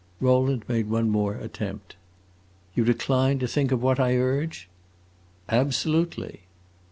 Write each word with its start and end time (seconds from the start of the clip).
Rowland 0.19 0.63
made 0.67 0.89
one 0.89 1.11
more 1.11 1.35
attempt. 1.35 1.95
"You 2.73 2.83
decline 2.83 3.37
to 3.37 3.47
think 3.47 3.71
of 3.71 3.83
what 3.83 3.99
I 3.99 4.17
urge?" 4.17 4.67
"Absolutely." 5.47 6.39